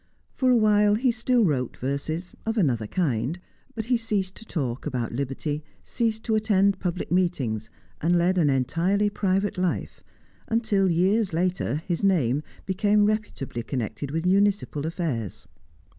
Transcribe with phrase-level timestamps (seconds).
[0.33, 3.39] For a while he still wrote verses of another kind,
[3.75, 7.69] but he ceased to talk about liberty, ceased to attend public meetings,
[8.01, 10.01] and led an entirely private life
[10.47, 15.47] until, years later, his name became reputably connected with municipal affairs.